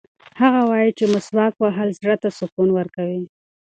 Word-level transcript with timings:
هغه 0.41 0.61
وایي 0.69 0.91
چې 0.97 1.05
مسواک 1.13 1.53
وهل 1.59 1.89
زړه 1.99 2.15
ته 2.23 2.29
سکون 2.39 2.69
ورکوي. 2.73 3.23